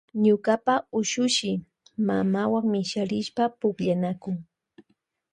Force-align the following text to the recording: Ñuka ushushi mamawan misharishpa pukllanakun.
Ñuka 0.23 0.53
ushushi 0.99 1.51
mamawan 2.07 2.65
misharishpa 2.73 3.43
pukllanakun. 3.59 4.37